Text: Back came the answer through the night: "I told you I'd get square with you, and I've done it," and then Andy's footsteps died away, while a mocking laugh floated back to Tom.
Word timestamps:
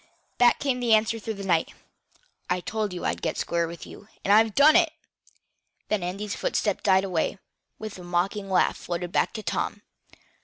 Back 0.39 0.57
came 0.57 0.79
the 0.79 0.95
answer 0.95 1.19
through 1.19 1.35
the 1.35 1.43
night: 1.43 1.75
"I 2.49 2.59
told 2.59 2.91
you 2.91 3.05
I'd 3.05 3.21
get 3.21 3.37
square 3.37 3.67
with 3.67 3.85
you, 3.85 4.07
and 4.25 4.33
I've 4.33 4.55
done 4.55 4.75
it," 4.75 4.91
and 4.97 6.01
then 6.01 6.01
Andy's 6.01 6.35
footsteps 6.35 6.81
died 6.81 7.03
away, 7.03 7.37
while 7.77 7.91
a 7.95 8.01
mocking 8.03 8.49
laugh 8.49 8.77
floated 8.77 9.11
back 9.11 9.31
to 9.33 9.43
Tom. 9.43 9.83